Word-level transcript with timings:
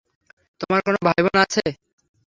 তোমার 0.61 0.79
কোনো 0.85 0.97
ভাই-বোন 1.05 1.35
আছে? 1.43 1.63